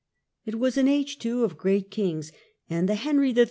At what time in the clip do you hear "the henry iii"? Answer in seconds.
2.89-3.39